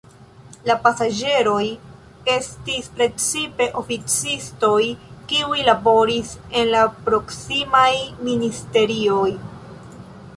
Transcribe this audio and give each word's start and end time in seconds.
La 0.69 0.75
pasaĝeroj 0.85 1.65
estis 2.35 2.87
precipe 2.99 3.67
oficistoj, 3.81 4.79
kiuj 5.33 5.59
laboris 5.67 6.31
en 6.61 6.71
la 6.73 6.81
proksimaj 7.11 7.89
ministerioj. 8.31 9.31